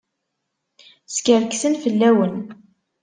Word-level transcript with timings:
Skerksen 1.15 1.73
fell-awen. 1.83 2.35